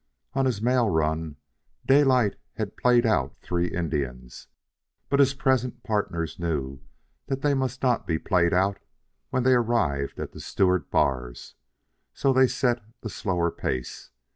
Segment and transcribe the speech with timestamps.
[0.33, 1.35] On his mail run
[1.85, 4.47] Daylight had played out three Indians;
[5.09, 6.81] but his present partners knew
[7.27, 8.79] that they must not be played out
[9.29, 11.53] when they arrived at the Stewart bars,
[12.15, 14.09] so they set the slower pace.